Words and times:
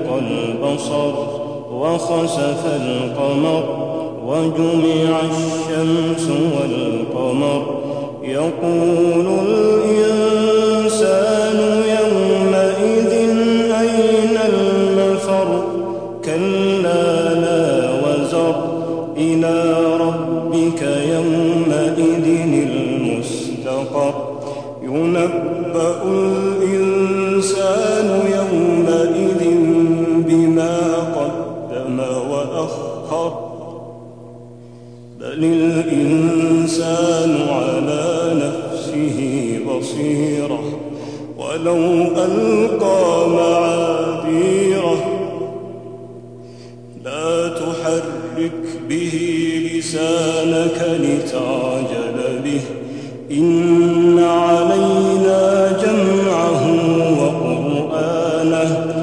البصر 0.00 1.12
وخسف 1.72 2.66
القمر 2.66 3.64
وجمع 4.26 5.20
الشمس 5.20 6.30
والقمر. 6.30 7.62
يقول 8.22 9.26
الإنسان 9.46 11.58
يومئذ 11.98 13.12
أين 13.80 14.36
المفر؟ 14.54 15.48
كلا 16.24 17.34
لا 17.34 17.92
وزر. 17.92 18.56
إلى 19.16 19.54
ربك 20.00 20.82
يومئذ 20.82 22.26
المستقر. 22.44 24.14
ينبأ 24.82 26.02
قدم 31.86 31.98
وأخر 32.30 33.32
بل 35.20 35.44
الإنسان 35.44 37.36
على 37.48 38.34
نفسه 38.34 39.18
بصيرة. 39.68 40.64
ولو 41.38 41.76
ألقى 42.16 43.28
معاذيره 43.28 45.00
لا 47.04 47.48
تحرك 47.48 48.62
به 48.88 49.14
لسانك 49.74 50.78
لتعجل 51.00 52.18
به. 52.44 52.60
إن 53.30 54.18
علينا 54.18 55.72
جمعه 55.82 56.62
وقرآنه. 57.20 58.95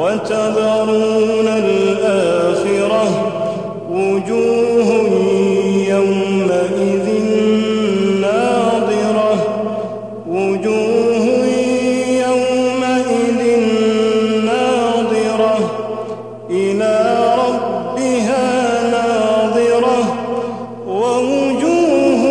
وتذرون 0.00 1.48
الآخرة 1.48 3.04
وجوه 3.90 4.88
يومئذ 5.88 7.06
ناظرة. 8.20 9.34
وجوه 10.28 11.24
يومئذ 12.28 13.40
ناظرة. 14.44 15.58
إلى 16.50 16.94
ربها 17.42 18.46
ناظرة. 18.90 20.00
ووجوه 20.88 22.22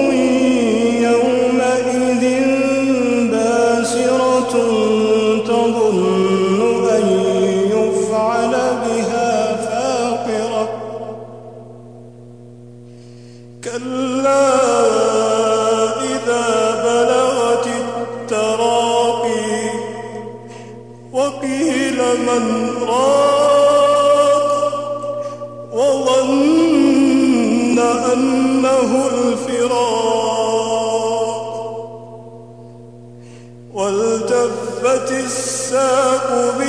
يومئذ 1.08 2.24
باسرة 3.32 4.54
تظن 5.48 6.19
كلا 13.64 14.56
إذا 16.02 16.72
بلغت 16.84 17.68
التراقي 17.68 19.70
وقيل 21.14 21.98
من 21.98 22.74
راق 22.90 24.50
وظن 25.74 27.80
أنه 28.14 29.08
الفراق 29.14 30.40
والتفت 33.74 35.12
الساق 35.12 36.56
بالساق 36.58 36.69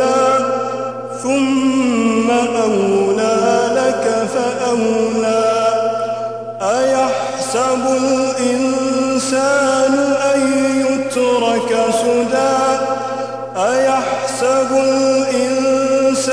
أيحسب 13.57 14.71
الإنسان 14.83 16.31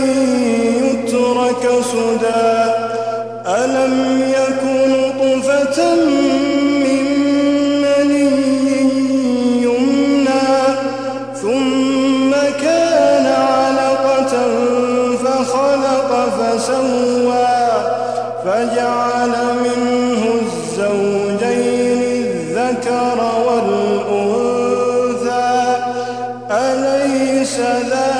يترك 0.84 1.64
سدى؟ 1.92 2.72
ألم 3.46 3.94
يكن 4.36 4.90
نطفة 4.92 5.94
من 6.84 7.06
مني 7.82 8.80
يمنى 9.62 10.48
ثم 11.42 12.30
كان 12.62 13.26
علقة 13.26 14.34
فخلق 15.24 16.10
فسوى 16.38 17.41
فجعل 18.44 19.34
منه 19.64 20.22
الزوجين 20.42 22.02
الذكر 22.26 23.18
والأنثى. 23.46 24.62
أليس 26.50 27.56
ذلك 27.60 28.11